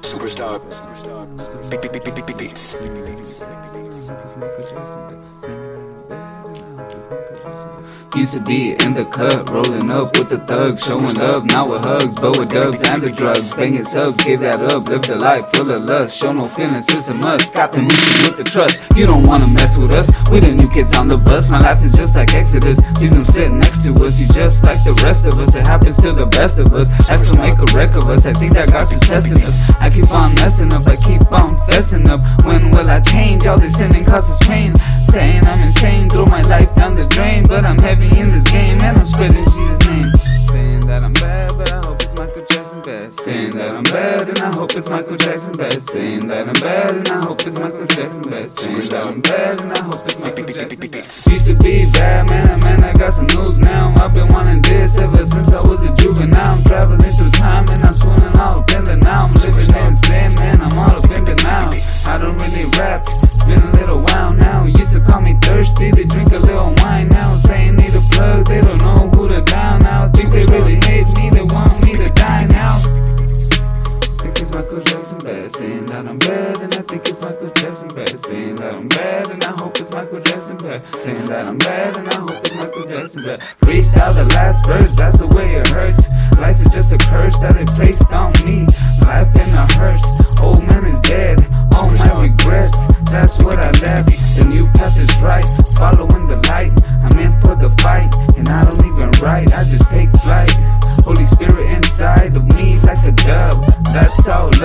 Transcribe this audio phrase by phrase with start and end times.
[0.00, 1.26] Superstar, superstar,
[1.68, 2.76] beat, beat, beat, beat, beat, beats.
[8.16, 11.82] Used to be in the cut, rolling up with the thugs, showing up, now with
[11.82, 13.52] hugs, but with dubs and the drugs.
[13.52, 16.16] Banging subs, give that up, live the life full of lust.
[16.18, 17.52] Show no feelings, it's a must.
[17.52, 18.80] Got the music with the trust.
[18.96, 21.50] You don't wanna mess with us, we the new kids on the bus.
[21.50, 22.80] My life is just like Exodus.
[22.96, 25.54] Please don't sit next to us, you just like the rest of us.
[25.54, 26.88] It happens to the best of us.
[27.08, 29.70] Have to make a wreck of us, I think that God is testing us.
[29.80, 32.24] I keep on messing up, I keep on fessing up.
[32.44, 33.46] When will I change?
[33.46, 34.74] All this sinning causes pain.
[35.12, 38.78] Saying I'm insane, throw my life down the drain, but I'm heavy in this game
[38.82, 40.14] and I'm spreading Jesus' name.
[40.14, 43.20] Saying that I'm bad, but I hope it's Michael Jackson best.
[43.22, 45.90] Saying that I'm bad and I hope it's Michael Jackson best.
[45.90, 48.60] Saying that I'm bad and I hope it's Michael Jackson best.
[48.60, 51.26] Saying that I'm bad and I hope it's Michael Jackson best.
[51.26, 53.94] Used to be bad, man, man, I got some news now.
[53.96, 54.57] I've been wanting
[76.04, 79.42] that I'm bad, and I think it's Michael Jackson bad, saying that I'm bad, and
[79.42, 82.84] I hope it's Michael Jackson bad, saying that I'm bad, and I hope it's Michael
[82.84, 83.40] Jackson bad.
[83.58, 86.08] Freestyle the last verse, that's the way it hurts.
[86.38, 88.66] Life is just a curse that it placed on me.
[89.02, 90.37] Life in a hearse,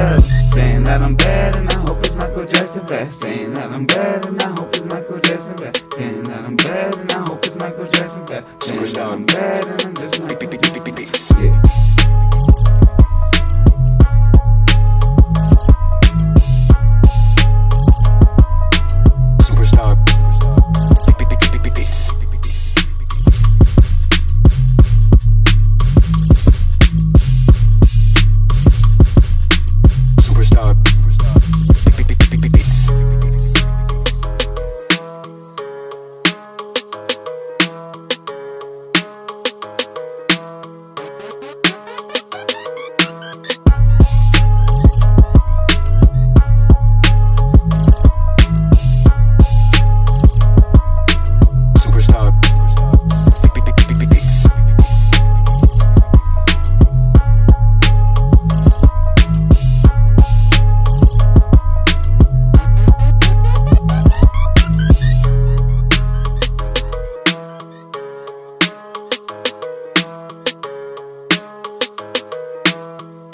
[0.00, 0.20] love.
[0.20, 3.12] Saying that I'm bad and I hope it's Michael Jackson bad.
[3.12, 5.76] Saying that I'm bad and I hope it's Michael Jackson bad.
[5.94, 8.44] Saying that I'm bad and I hope it's Michael Jackson bad.
[8.62, 11.30] Saying that I'm bad and I'm just Michael beats.
[11.38, 11.69] Yeah.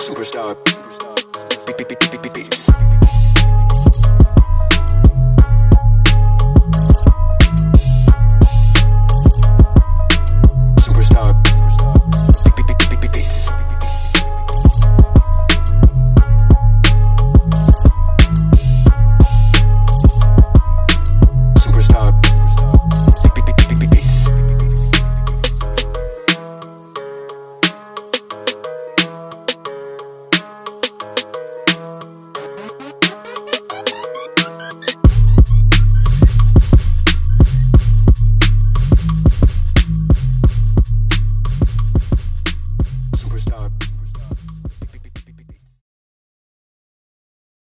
[0.06, 0.56] Superstar.